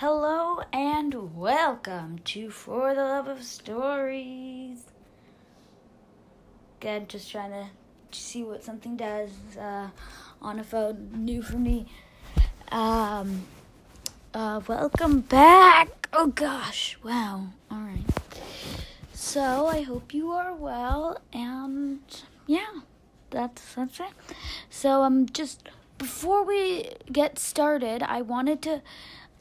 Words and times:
Hello 0.00 0.62
and 0.72 1.36
welcome 1.36 2.20
to 2.24 2.50
For 2.50 2.94
the 2.94 3.02
Love 3.02 3.28
of 3.28 3.42
Stories. 3.42 4.84
Again, 6.80 7.04
just 7.06 7.30
trying 7.30 7.50
to 7.50 7.66
see 8.10 8.42
what 8.42 8.64
something 8.64 8.96
does 8.96 9.28
uh, 9.60 9.88
on 10.40 10.58
a 10.58 10.64
phone, 10.64 11.10
new 11.16 11.42
for 11.42 11.58
me. 11.58 11.84
Um, 12.72 13.42
uh, 14.32 14.62
welcome 14.66 15.20
back. 15.20 16.08
Oh 16.14 16.28
gosh, 16.28 16.96
wow. 17.04 17.48
All 17.70 17.80
right. 17.80 18.06
So 19.12 19.66
I 19.66 19.82
hope 19.82 20.14
you 20.14 20.30
are 20.30 20.54
well, 20.54 21.20
and 21.30 22.00
yeah, 22.46 22.80
that's 23.28 23.74
that's 23.74 24.00
it. 24.00 24.06
So 24.70 25.02
um, 25.02 25.26
just 25.26 25.68
before 25.98 26.42
we 26.42 26.88
get 27.12 27.38
started, 27.38 28.02
I 28.02 28.22
wanted 28.22 28.62
to 28.62 28.80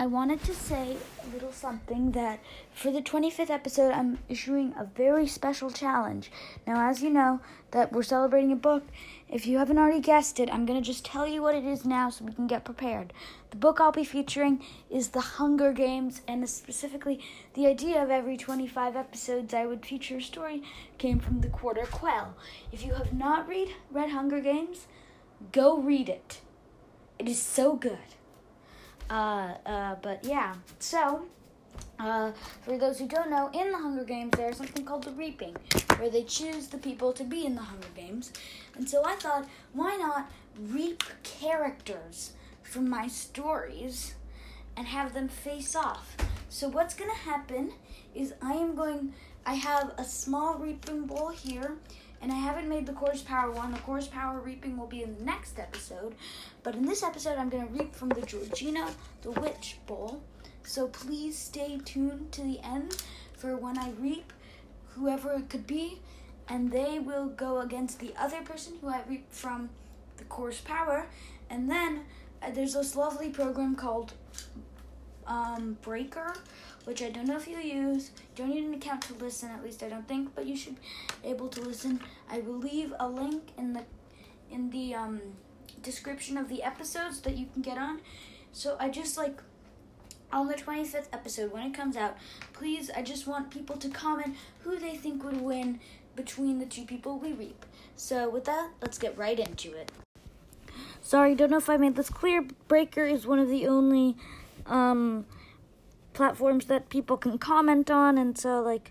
I 0.00 0.06
wanted 0.06 0.44
to 0.44 0.54
say 0.54 0.96
a 1.24 1.34
little 1.34 1.50
something 1.50 2.12
that 2.12 2.38
for 2.72 2.92
the 2.92 3.02
25th 3.02 3.50
episode, 3.50 3.90
I'm 3.90 4.20
issuing 4.28 4.72
a 4.78 4.84
very 4.84 5.26
special 5.26 5.72
challenge. 5.72 6.30
Now, 6.68 6.88
as 6.88 7.02
you 7.02 7.10
know, 7.10 7.40
that 7.72 7.92
we're 7.92 8.04
celebrating 8.04 8.52
a 8.52 8.56
book. 8.56 8.84
If 9.28 9.44
you 9.44 9.58
haven't 9.58 9.76
already 9.76 9.98
guessed 9.98 10.38
it, 10.38 10.54
I'm 10.54 10.66
going 10.66 10.80
to 10.80 10.86
just 10.86 11.04
tell 11.04 11.26
you 11.26 11.42
what 11.42 11.56
it 11.56 11.64
is 11.64 11.84
now 11.84 12.10
so 12.10 12.24
we 12.24 12.32
can 12.32 12.46
get 12.46 12.64
prepared. 12.64 13.12
The 13.50 13.56
book 13.56 13.80
I'll 13.80 13.90
be 13.90 14.04
featuring 14.04 14.62
is 14.88 15.08
The 15.08 15.20
Hunger 15.20 15.72
Games, 15.72 16.22
and 16.28 16.48
specifically, 16.48 17.18
the 17.54 17.66
idea 17.66 18.00
of 18.00 18.08
every 18.08 18.36
25 18.36 18.94
episodes 18.94 19.52
I 19.52 19.66
would 19.66 19.84
feature 19.84 20.18
a 20.18 20.22
story 20.22 20.62
came 20.98 21.18
from 21.18 21.40
The 21.40 21.48
Quarter 21.48 21.86
Quell. 21.90 22.36
If 22.70 22.86
you 22.86 22.94
have 22.94 23.12
not 23.12 23.48
read 23.48 23.70
read 23.90 24.10
Hunger 24.10 24.38
Games, 24.38 24.86
go 25.50 25.76
read 25.76 26.08
it. 26.08 26.40
It 27.18 27.28
is 27.28 27.42
so 27.42 27.74
good. 27.74 27.98
Uh, 29.10 29.54
uh, 29.64 29.94
but 30.02 30.22
yeah, 30.24 30.54
so 30.78 31.24
uh, 31.98 32.30
for 32.62 32.78
those 32.78 32.98
who 32.98 33.08
don't 33.08 33.30
know, 33.30 33.50
in 33.54 33.72
the 33.72 33.78
Hunger 33.78 34.04
Games, 34.04 34.32
there's 34.36 34.56
something 34.56 34.84
called 34.84 35.04
the 35.04 35.12
Reaping, 35.12 35.56
where 35.96 36.10
they 36.10 36.24
choose 36.24 36.68
the 36.68 36.78
people 36.78 37.12
to 37.14 37.24
be 37.24 37.46
in 37.46 37.54
the 37.54 37.62
Hunger 37.62 37.88
Games. 37.96 38.32
And 38.76 38.88
so 38.88 39.04
I 39.04 39.14
thought, 39.16 39.48
why 39.72 39.96
not 39.96 40.30
reap 40.58 41.02
characters 41.22 42.32
from 42.62 42.88
my 42.88 43.08
stories 43.08 44.14
and 44.76 44.86
have 44.86 45.14
them 45.14 45.28
face 45.28 45.74
off? 45.74 46.16
So 46.50 46.68
what's 46.68 46.94
going 46.94 47.10
to 47.10 47.16
happen 47.16 47.72
is 48.14 48.34
I 48.42 48.52
am 48.52 48.74
going, 48.74 49.14
I 49.44 49.54
have 49.54 49.92
a 49.98 50.04
small 50.04 50.54
reaping 50.54 51.06
bowl 51.06 51.30
here, 51.30 51.76
and 52.20 52.32
I 52.32 52.36
haven't 52.36 52.68
made 52.68 52.86
the 52.86 52.92
Chorus 52.92 53.22
Power 53.22 53.50
one. 53.50 53.72
The 53.72 53.78
Chorus 53.78 54.08
Power 54.08 54.40
reaping 54.40 54.76
will 54.76 54.86
be 54.86 55.02
in 55.02 55.16
the 55.16 55.24
next 55.24 55.58
episode. 55.58 56.14
But 56.62 56.74
in 56.74 56.84
this 56.84 57.02
episode, 57.02 57.38
I'm 57.38 57.48
going 57.48 57.66
to 57.66 57.72
reap 57.72 57.94
from 57.94 58.08
the 58.08 58.22
Georgina 58.22 58.88
the 59.22 59.30
Witch 59.32 59.76
Bowl. 59.86 60.22
So 60.64 60.88
please 60.88 61.38
stay 61.38 61.78
tuned 61.84 62.32
to 62.32 62.42
the 62.42 62.60
end 62.64 63.02
for 63.36 63.56
when 63.56 63.78
I 63.78 63.90
reap 63.98 64.32
whoever 64.94 65.32
it 65.34 65.48
could 65.48 65.66
be. 65.66 66.00
And 66.48 66.72
they 66.72 66.98
will 66.98 67.26
go 67.28 67.60
against 67.60 68.00
the 68.00 68.12
other 68.18 68.42
person 68.42 68.74
who 68.80 68.88
I 68.88 69.02
reap 69.08 69.26
from 69.30 69.70
the 70.16 70.24
Chorus 70.24 70.60
Power. 70.60 71.06
And 71.50 71.70
then 71.70 72.00
uh, 72.42 72.50
there's 72.50 72.74
this 72.74 72.96
lovely 72.96 73.30
program 73.30 73.76
called 73.76 74.14
um, 75.26 75.76
Breaker, 75.82 76.34
which 76.88 77.02
I 77.02 77.10
don't 77.10 77.26
know 77.26 77.36
if 77.36 77.46
you 77.46 77.58
use. 77.58 78.12
Don't 78.34 78.48
need 78.48 78.64
an 78.64 78.72
account 78.72 79.02
to 79.02 79.14
listen, 79.22 79.50
at 79.50 79.62
least 79.62 79.82
I 79.82 79.90
don't 79.90 80.08
think, 80.08 80.34
but 80.34 80.46
you 80.46 80.56
should 80.56 80.76
be 81.22 81.28
able 81.28 81.48
to 81.48 81.60
listen. 81.60 82.00
I 82.30 82.38
will 82.38 82.56
leave 82.56 82.94
a 82.98 83.06
link 83.06 83.50
in 83.58 83.74
the 83.74 83.82
in 84.50 84.70
the 84.70 84.94
um, 84.94 85.20
description 85.82 86.38
of 86.38 86.48
the 86.48 86.62
episodes 86.62 87.20
that 87.20 87.36
you 87.36 87.46
can 87.52 87.60
get 87.60 87.76
on. 87.76 88.00
So 88.52 88.78
I 88.80 88.88
just 88.88 89.18
like 89.18 89.42
on 90.32 90.48
the 90.48 90.54
25th 90.54 91.08
episode 91.12 91.52
when 91.52 91.66
it 91.66 91.74
comes 91.74 91.94
out, 91.94 92.16
please, 92.54 92.90
I 92.96 93.02
just 93.02 93.26
want 93.26 93.50
people 93.50 93.76
to 93.76 93.90
comment 93.90 94.34
who 94.60 94.78
they 94.78 94.96
think 94.96 95.22
would 95.24 95.42
win 95.42 95.80
between 96.16 96.58
the 96.58 96.64
two 96.64 96.86
people 96.86 97.18
we 97.18 97.34
reap. 97.34 97.66
So 97.96 98.30
with 98.30 98.46
that, 98.46 98.70
let's 98.80 98.96
get 98.96 99.14
right 99.18 99.38
into 99.38 99.74
it. 99.76 99.92
Sorry, 101.02 101.34
don't 101.34 101.50
know 101.50 101.58
if 101.58 101.68
I 101.68 101.76
made 101.76 101.96
this 101.96 102.08
clear. 102.08 102.46
Breaker 102.66 103.04
is 103.04 103.26
one 103.26 103.38
of 103.38 103.50
the 103.50 103.66
only 103.66 104.16
um, 104.64 105.26
platforms 106.18 106.64
that 106.64 106.88
people 106.88 107.16
can 107.16 107.38
comment 107.38 107.92
on, 107.92 108.18
and 108.18 108.36
so 108.36 108.60
like 108.60 108.90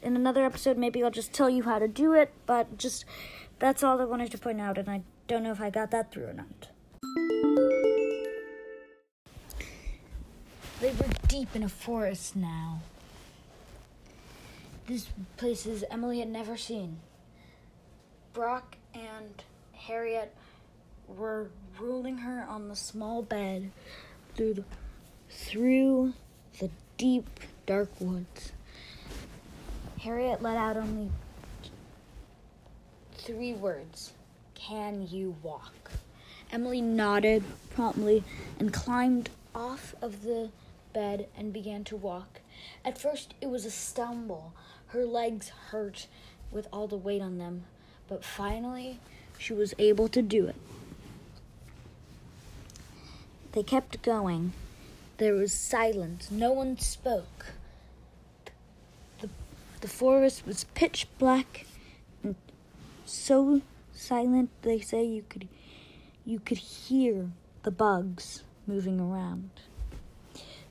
in 0.00 0.14
another 0.14 0.44
episode, 0.44 0.78
maybe 0.78 1.02
I'll 1.02 1.10
just 1.10 1.32
tell 1.32 1.50
you 1.50 1.64
how 1.64 1.80
to 1.80 1.88
do 1.88 2.14
it. 2.14 2.32
But 2.46 2.78
just 2.78 3.04
that's 3.58 3.82
all 3.82 4.00
I 4.00 4.04
wanted 4.04 4.30
to 4.30 4.38
point 4.38 4.60
out, 4.60 4.78
and 4.78 4.88
I 4.88 5.02
don't 5.26 5.42
know 5.42 5.50
if 5.50 5.60
I 5.60 5.70
got 5.70 5.90
that 5.90 6.12
through 6.12 6.26
or 6.26 6.34
not. 6.34 6.68
They 10.80 10.92
were 10.92 11.08
deep 11.26 11.56
in 11.56 11.64
a 11.64 11.68
forest 11.68 12.36
now. 12.36 12.80
These 14.86 15.08
places 15.36 15.82
Emily 15.90 16.20
had 16.20 16.28
never 16.28 16.56
seen. 16.56 17.00
Brock 18.32 18.76
and 18.94 19.42
Harriet 19.72 20.32
were 21.08 21.48
rolling 21.80 22.18
her 22.18 22.46
on 22.48 22.68
the 22.68 22.76
small 22.76 23.22
bed 23.22 23.72
through 24.36 24.54
the, 24.54 24.64
through 25.28 26.12
the 26.58 26.70
deep 26.96 27.28
dark 27.66 27.90
woods. 28.00 28.52
Harriet 30.00 30.42
let 30.42 30.56
out 30.56 30.76
only 30.76 31.10
three 33.16 33.52
words 33.52 34.12
Can 34.54 35.06
you 35.08 35.36
walk? 35.42 35.90
Emily 36.50 36.80
nodded 36.80 37.44
promptly 37.74 38.24
and 38.58 38.72
climbed 38.72 39.30
off 39.54 39.94
of 40.00 40.22
the 40.22 40.50
bed 40.92 41.28
and 41.36 41.52
began 41.52 41.84
to 41.84 41.96
walk. 41.96 42.40
At 42.84 42.98
first, 42.98 43.34
it 43.40 43.48
was 43.48 43.64
a 43.64 43.70
stumble. 43.70 44.52
Her 44.88 45.04
legs 45.04 45.50
hurt 45.70 46.06
with 46.50 46.66
all 46.72 46.86
the 46.86 46.96
weight 46.96 47.20
on 47.20 47.38
them, 47.38 47.64
but 48.08 48.24
finally, 48.24 48.98
she 49.38 49.52
was 49.52 49.74
able 49.78 50.08
to 50.08 50.22
do 50.22 50.46
it. 50.46 50.56
They 53.52 53.62
kept 53.62 54.02
going. 54.02 54.54
There 55.18 55.34
was 55.34 55.52
silence. 55.52 56.30
No 56.30 56.52
one 56.52 56.78
spoke. 56.78 57.46
The, 59.20 59.28
the 59.80 59.88
forest 59.88 60.46
was 60.46 60.64
pitch 60.74 61.06
black 61.18 61.66
and 62.22 62.36
so 63.04 63.62
silent 63.92 64.50
they 64.62 64.78
say 64.80 65.04
you 65.04 65.24
could 65.28 65.48
you 66.24 66.38
could 66.38 66.58
hear 66.58 67.30
the 67.64 67.70
bugs 67.70 68.44
moving 68.66 69.00
around. 69.00 69.50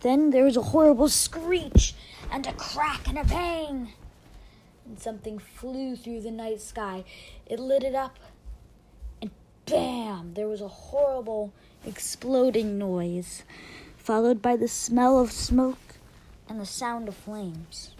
Then 0.00 0.30
there 0.30 0.44
was 0.44 0.56
a 0.56 0.62
horrible 0.62 1.08
screech 1.08 1.94
and 2.30 2.46
a 2.46 2.52
crack 2.54 3.06
and 3.08 3.18
a 3.18 3.24
bang. 3.24 3.92
And 4.86 4.98
something 4.98 5.38
flew 5.38 5.94
through 5.94 6.22
the 6.22 6.30
night 6.30 6.60
sky. 6.60 7.04
It 7.46 7.60
lit 7.60 7.84
it 7.84 7.94
up 7.94 8.18
and 9.20 9.30
bam, 9.66 10.34
there 10.34 10.48
was 10.48 10.60
a 10.60 10.68
horrible 10.68 11.52
exploding 11.86 12.78
noise, 12.78 13.44
followed 14.02 14.42
by 14.42 14.56
the 14.56 14.68
smell 14.68 15.18
of 15.18 15.30
smoke 15.30 15.78
and 16.48 16.60
the 16.60 16.66
sound 16.66 17.08
of 17.08 17.14
flames. 17.14 17.94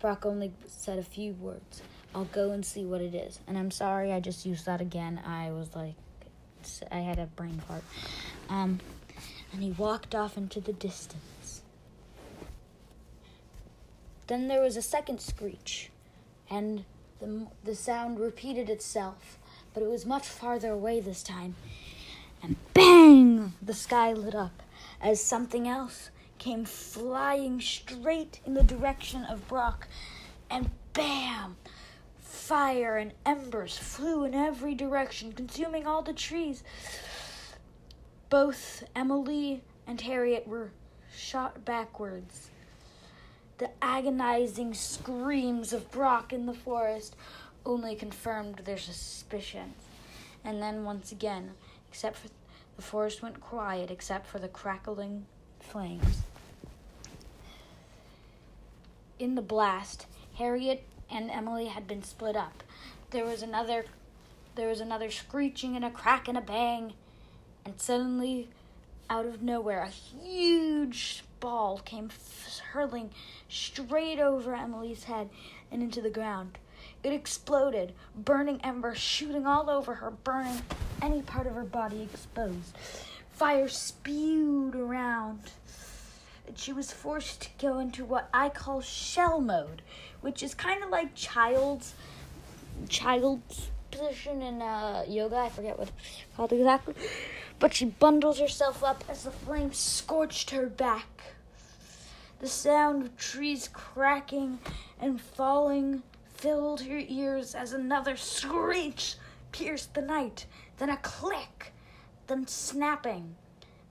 Brock 0.00 0.24
only 0.24 0.52
said 0.66 0.98
a 0.98 1.02
few 1.02 1.34
words. 1.34 1.82
I'll 2.14 2.24
go 2.24 2.50
and 2.50 2.64
see 2.64 2.84
what 2.84 3.00
it 3.00 3.14
is. 3.14 3.38
And 3.46 3.56
I'm 3.56 3.70
sorry 3.70 4.12
I 4.12 4.20
just 4.20 4.44
used 4.44 4.66
that 4.66 4.80
again. 4.80 5.20
I 5.24 5.50
was 5.50 5.74
like, 5.76 5.94
I 6.90 6.98
had 6.98 7.18
a 7.18 7.26
brain 7.26 7.60
fart. 7.68 7.84
Um, 8.48 8.80
and 9.52 9.62
he 9.62 9.70
walked 9.72 10.14
off 10.14 10.36
into 10.36 10.60
the 10.60 10.72
distance. 10.72 11.62
Then 14.26 14.48
there 14.48 14.62
was 14.62 14.76
a 14.76 14.82
second 14.82 15.20
screech, 15.20 15.90
and 16.48 16.84
the, 17.20 17.46
the 17.64 17.74
sound 17.74 18.18
repeated 18.18 18.70
itself, 18.70 19.38
but 19.74 19.82
it 19.82 19.90
was 19.90 20.06
much 20.06 20.26
farther 20.26 20.70
away 20.70 21.00
this 21.00 21.22
time. 21.22 21.54
And 22.42 22.56
bang! 23.12 23.52
The 23.60 23.74
sky 23.74 24.12
lit 24.12 24.34
up 24.34 24.62
as 25.00 25.22
something 25.22 25.68
else 25.68 26.10
came 26.38 26.64
flying 26.64 27.60
straight 27.60 28.40
in 28.46 28.54
the 28.54 28.62
direction 28.62 29.24
of 29.24 29.46
Brock. 29.48 29.88
And 30.50 30.70
bam! 30.92 31.56
Fire 32.20 32.96
and 32.96 33.12
embers 33.24 33.76
flew 33.76 34.24
in 34.24 34.34
every 34.34 34.74
direction, 34.74 35.32
consuming 35.32 35.86
all 35.86 36.02
the 36.02 36.12
trees. 36.12 36.62
Both 38.30 38.84
Emily 38.96 39.62
and 39.86 40.00
Harriet 40.00 40.48
were 40.48 40.70
shot 41.14 41.64
backwards. 41.64 42.48
The 43.58 43.70
agonizing 43.82 44.74
screams 44.74 45.72
of 45.72 45.90
Brock 45.90 46.32
in 46.32 46.46
the 46.46 46.54
forest 46.54 47.14
only 47.64 47.94
confirmed 47.94 48.62
their 48.64 48.78
suspicions. 48.78 49.76
And 50.44 50.60
then 50.60 50.84
once 50.84 51.12
again, 51.12 51.52
except 51.88 52.16
for 52.16 52.28
the 52.82 52.88
forest 52.88 53.22
went 53.22 53.40
quiet 53.40 53.92
except 53.92 54.26
for 54.26 54.40
the 54.40 54.48
crackling 54.48 55.24
flames. 55.60 56.22
In 59.20 59.36
the 59.36 59.42
blast, 59.42 60.06
Harriet 60.34 60.82
and 61.08 61.30
Emily 61.30 61.66
had 61.66 61.86
been 61.86 62.02
split 62.02 62.34
up. 62.34 62.64
There 63.10 63.24
was 63.24 63.40
another 63.40 63.84
there 64.56 64.68
was 64.68 64.80
another 64.80 65.12
screeching 65.12 65.76
and 65.76 65.84
a 65.84 65.90
crack 65.90 66.26
and 66.26 66.36
a 66.36 66.40
bang, 66.40 66.94
and 67.64 67.80
suddenly 67.80 68.48
out 69.08 69.26
of 69.26 69.42
nowhere, 69.42 69.82
a 69.82 69.88
huge 69.88 71.22
ball 71.38 71.78
came 71.84 72.10
hurling 72.72 73.10
straight 73.48 74.18
over 74.18 74.56
Emily's 74.56 75.04
head 75.04 75.30
and 75.70 75.82
into 75.82 76.00
the 76.00 76.10
ground. 76.10 76.58
It 77.04 77.12
exploded, 77.12 77.92
burning 78.16 78.60
embers 78.62 78.98
shooting 78.98 79.46
all 79.46 79.70
over 79.70 79.94
her, 79.94 80.10
burning 80.10 80.62
any 81.02 81.20
part 81.20 81.46
of 81.46 81.54
her 81.54 81.64
body 81.64 82.02
exposed. 82.02 82.76
Fire 83.32 83.68
spewed 83.68 84.74
around. 84.74 85.40
And 86.46 86.58
she 86.58 86.72
was 86.72 86.92
forced 86.92 87.42
to 87.42 87.48
go 87.58 87.78
into 87.78 88.04
what 88.04 88.28
I 88.32 88.48
call 88.48 88.80
shell 88.80 89.40
mode, 89.40 89.82
which 90.20 90.42
is 90.42 90.54
kind 90.54 90.82
of 90.82 90.90
like 90.90 91.14
child's 91.14 91.94
child's 92.88 93.68
position 93.90 94.42
in 94.42 94.62
uh, 94.62 95.04
yoga. 95.06 95.36
I 95.36 95.48
forget 95.50 95.78
what 95.78 95.88
it's 95.88 96.36
called 96.36 96.52
exactly. 96.52 96.94
But 97.58 97.74
she 97.74 97.84
bundles 97.84 98.40
herself 98.40 98.82
up 98.82 99.04
as 99.08 99.24
the 99.24 99.30
flames 99.30 99.76
scorched 99.76 100.50
her 100.50 100.66
back. 100.66 101.22
The 102.40 102.48
sound 102.48 103.04
of 103.04 103.16
trees 103.16 103.68
cracking 103.72 104.58
and 105.00 105.20
falling 105.20 106.02
filled 106.34 106.80
her 106.82 107.00
ears 107.06 107.54
as 107.54 107.72
another 107.72 108.16
screech 108.16 109.14
pierced 109.52 109.94
the 109.94 110.02
night, 110.02 110.46
then 110.82 110.90
a 110.90 110.96
click, 110.96 111.72
then 112.26 112.44
snapping, 112.44 113.36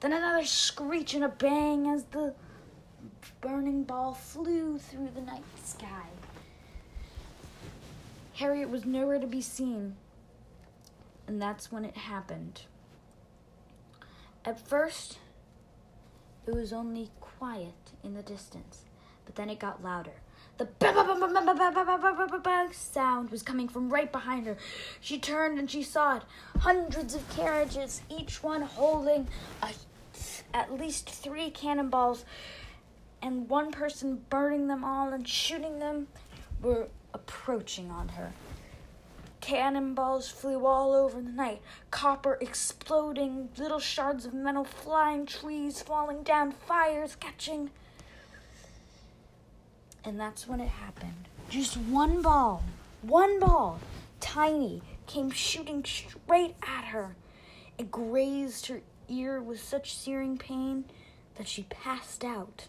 then 0.01 0.11
another 0.11 0.43
screech 0.43 1.13
and 1.13 1.23
a 1.23 1.29
bang 1.29 1.87
as 1.87 2.03
the 2.03 2.33
burning 3.39 3.83
ball 3.83 4.13
flew 4.13 4.77
through 4.77 5.07
the 5.15 5.21
night 5.21 5.41
sky. 5.63 6.03
Harriet 8.33 8.69
was 8.69 8.83
nowhere 8.83 9.19
to 9.19 9.25
be 9.25 9.41
seen, 9.41 9.95
and 11.27 11.41
that's 11.41 11.71
when 11.71 11.85
it 11.85 11.95
happened. 11.95 12.63
At 14.43 14.59
first, 14.59 15.17
it 16.45 16.53
was 16.53 16.73
only 16.73 17.09
quiet 17.21 17.93
in 18.03 18.15
the 18.15 18.23
distance, 18.23 18.83
but 19.25 19.35
then 19.35 19.49
it 19.49 19.59
got 19.59 19.83
louder. 19.83 20.11
The 20.57 20.67
sound 22.71 23.31
was 23.31 23.41
coming 23.41 23.67
from 23.67 23.89
right 23.89 24.11
behind 24.11 24.45
her. 24.45 24.57
She 24.99 25.17
turned 25.17 25.57
and 25.57 25.69
she 25.69 25.81
saw 25.81 26.17
it. 26.17 26.23
Hundreds 26.59 27.15
of 27.15 27.27
carriages, 27.35 28.01
each 28.09 28.43
one 28.43 28.61
holding 28.61 29.27
a, 29.63 29.69
at 30.53 30.71
least 30.71 31.09
three 31.09 31.49
cannonballs, 31.49 32.25
and 33.21 33.49
one 33.49 33.71
person 33.71 34.21
burning 34.29 34.67
them 34.67 34.83
all 34.83 35.09
and 35.09 35.27
shooting 35.27 35.79
them, 35.79 36.07
were 36.61 36.89
approaching 37.13 37.89
on 37.89 38.09
her. 38.09 38.31
Cannonballs 39.39 40.29
flew 40.29 40.67
all 40.67 40.93
over 40.93 41.19
the 41.19 41.31
night, 41.31 41.61
copper 41.89 42.37
exploding, 42.39 43.49
little 43.57 43.79
shards 43.79 44.25
of 44.25 44.35
metal 44.35 44.63
flying, 44.63 45.25
trees 45.25 45.81
falling 45.81 46.21
down, 46.21 46.51
fires 46.51 47.15
catching. 47.15 47.71
And 50.03 50.19
that's 50.19 50.47
when 50.47 50.59
it 50.59 50.67
happened. 50.67 51.27
Just 51.49 51.77
one 51.77 52.21
ball, 52.21 52.63
one 53.01 53.39
ball, 53.39 53.79
tiny, 54.19 54.81
came 55.05 55.29
shooting 55.29 55.83
straight 55.83 56.55
at 56.63 56.85
her. 56.85 57.15
It 57.77 57.91
grazed 57.91 58.67
her 58.67 58.81
ear 59.07 59.41
with 59.41 59.61
such 59.61 59.95
searing 59.95 60.37
pain 60.37 60.85
that 61.35 61.47
she 61.47 61.63
passed 61.63 62.23
out. 62.23 62.67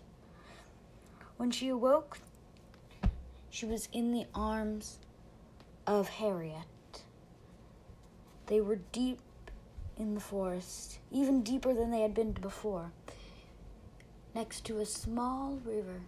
When 1.36 1.50
she 1.50 1.68
awoke, 1.68 2.18
she 3.50 3.66
was 3.66 3.88
in 3.92 4.12
the 4.12 4.26
arms 4.34 4.98
of 5.86 6.08
Harriet. 6.08 7.02
They 8.46 8.60
were 8.60 8.80
deep 8.92 9.20
in 9.96 10.14
the 10.14 10.20
forest, 10.20 10.98
even 11.10 11.42
deeper 11.42 11.72
than 11.74 11.90
they 11.90 12.00
had 12.00 12.14
been 12.14 12.32
before, 12.32 12.92
next 14.34 14.64
to 14.66 14.78
a 14.78 14.86
small 14.86 15.58
river. 15.64 16.00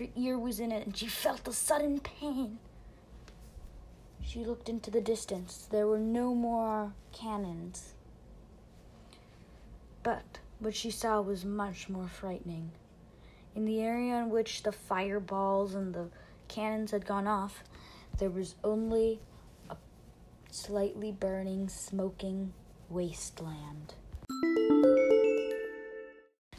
Her 0.00 0.06
ear 0.16 0.38
was 0.38 0.60
in 0.60 0.72
it, 0.72 0.86
and 0.86 0.96
she 0.96 1.08
felt 1.08 1.46
a 1.46 1.52
sudden 1.52 2.00
pain. 2.00 2.58
She 4.22 4.42
looked 4.46 4.70
into 4.70 4.90
the 4.90 5.02
distance. 5.02 5.68
There 5.70 5.86
were 5.86 5.98
no 5.98 6.34
more 6.34 6.94
cannons. 7.12 7.92
But 10.02 10.38
what 10.58 10.74
she 10.74 10.90
saw 10.90 11.20
was 11.20 11.44
much 11.44 11.90
more 11.90 12.08
frightening. 12.08 12.70
In 13.54 13.66
the 13.66 13.80
area 13.82 14.16
in 14.16 14.30
which 14.30 14.62
the 14.62 14.72
fireballs 14.72 15.74
and 15.74 15.92
the 15.92 16.08
cannons 16.48 16.92
had 16.92 17.04
gone 17.04 17.26
off, 17.26 17.62
there 18.16 18.30
was 18.30 18.54
only 18.64 19.20
a 19.68 19.76
slightly 20.50 21.12
burning, 21.12 21.68
smoking 21.68 22.54
wasteland. 22.88 23.92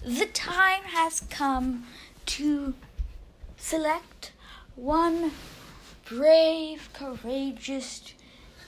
The 0.04 0.30
time 0.32 0.84
has 0.84 1.22
come 1.22 1.88
to 2.28 2.76
select 3.62 4.32
one 4.76 5.32
brave, 6.06 6.90
courageous, 6.94 8.14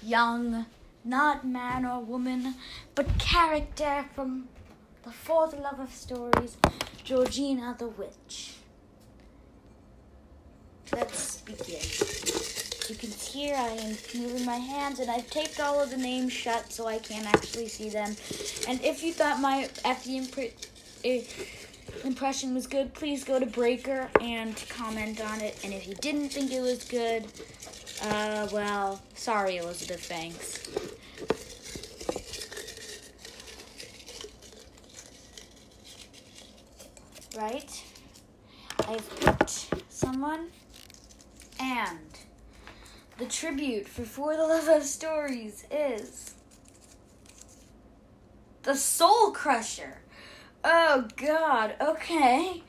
young, 0.02 0.66
not 1.04 1.46
man 1.46 1.86
or 1.86 2.00
woman, 2.00 2.56
but 2.96 3.18
character 3.20 4.06
from 4.16 4.48
the 5.04 5.12
For 5.12 5.48
the 5.50 5.58
Love 5.58 5.80
of 5.80 5.92
Stories, 5.92 6.56
Georgina 7.04 7.76
the 7.78 7.88
Witch. 7.88 8.54
Let's 10.94 11.42
begin. 11.42 11.82
You 12.88 12.96
can 12.96 13.10
hear 13.10 13.56
I 13.56 13.70
am 13.70 13.98
moving 14.16 14.46
my 14.46 14.58
hands, 14.58 15.00
and 15.00 15.10
I've 15.10 15.30
taped 15.30 15.60
all 15.60 15.82
of 15.82 15.90
the 15.90 15.98
names 15.98 16.32
shut 16.32 16.72
so 16.72 16.86
I 16.86 17.00
can't 17.00 17.26
actually 17.26 17.68
see 17.68 17.90
them. 17.90 18.16
And 18.68 18.80
if 18.84 19.04
you 19.04 19.12
thought 19.12 19.40
my 19.40 19.68
FD 19.84 20.38
uh, 21.04 21.24
impression 22.04 22.54
was 22.54 22.68
good, 22.68 22.94
please 22.94 23.24
go 23.24 23.40
to 23.40 23.46
Breaker 23.46 24.10
and 24.22 24.56
comment 24.70 25.22
on 25.22 25.42
it. 25.42 25.60
And 25.64 25.74
if 25.74 25.88
you 25.88 25.96
didn't 25.96 26.30
think 26.30 26.52
it 26.52 26.62
was 26.62 26.84
good, 26.84 27.26
uh, 28.04 28.48
well, 28.52 29.02
sorry, 29.16 29.58
Elizabeth 29.58 30.08
Banks. 30.10 30.70
Right? 37.38 37.84
I've 38.88 39.20
picked 39.20 39.74
someone 39.90 40.50
and 41.60 42.00
the 43.18 43.26
tribute 43.26 43.88
for 43.88 44.04
For 44.04 44.36
the 44.36 44.44
Love 44.44 44.68
of 44.68 44.84
Stories 44.84 45.66
is 45.72 46.34
the 48.64 48.76
Soul 48.76 49.32
Crusher. 49.32 50.03
Oh 50.64 51.08
god, 51.18 51.76
okay. 51.82 52.64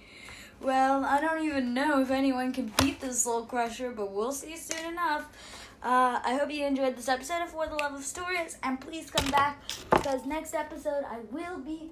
Well, 0.60 1.04
I 1.04 1.20
don't 1.20 1.44
even 1.44 1.74
know 1.74 2.00
if 2.00 2.10
anyone 2.10 2.52
can 2.52 2.72
beat 2.78 3.00
this 3.00 3.22
Soul 3.22 3.44
Crusher, 3.44 3.92
but 3.92 4.10
we'll 4.10 4.32
see 4.32 4.56
soon 4.56 4.92
enough. 4.92 5.26
Uh, 5.82 6.18
I 6.24 6.36
hope 6.40 6.50
you 6.50 6.64
enjoyed 6.64 6.96
this 6.96 7.08
episode 7.08 7.42
of 7.42 7.50
For 7.50 7.66
the 7.66 7.76
Love 7.76 7.94
of 7.94 8.02
Stories, 8.02 8.56
and 8.62 8.80
please 8.80 9.10
come 9.10 9.30
back 9.30 9.62
because 9.90 10.26
next 10.26 10.54
episode 10.54 11.04
I 11.08 11.18
will 11.30 11.58
be 11.58 11.90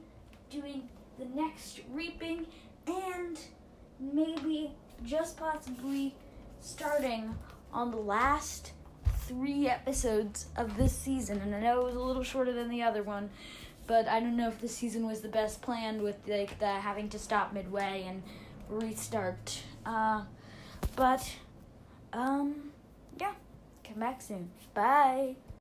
doing 0.50 0.88
the 1.18 1.26
next 1.26 1.80
reaping 1.92 2.47
and 2.87 3.38
maybe 4.00 4.73
just 5.04 5.37
possibly 5.37 6.14
starting 6.61 7.35
on 7.73 7.90
the 7.90 7.99
last 7.99 8.73
three 9.21 9.68
episodes 9.68 10.47
of 10.56 10.76
this 10.76 10.97
season. 10.97 11.40
And 11.40 11.54
I 11.54 11.61
know 11.61 11.82
it 11.82 11.85
was 11.85 11.94
a 11.94 12.00
little 12.00 12.25
shorter 12.25 12.52
than 12.52 12.68
the 12.68 12.82
other 12.82 13.02
one, 13.02 13.30
but 13.86 14.08
I 14.08 14.20
don't 14.20 14.36
know 14.36 14.48
if 14.48 14.60
this 14.60 14.74
season 14.76 15.06
was 15.06 15.20
the 15.20 15.28
best 15.28 15.62
planned 15.62 16.02
with 16.02 16.16
like 16.26 16.58
the 16.58 16.66
having 16.66 17.08
to 17.10 17.18
stop 17.18 17.52
midway 17.52 18.04
and 18.08 18.22
restart. 18.68 19.62
Uh, 19.84 20.24
but 20.96 21.30
um, 22.12 22.70
yeah, 23.20 23.32
come 23.84 24.00
back 24.00 24.20
soon. 24.22 24.50
Bye. 24.74 25.36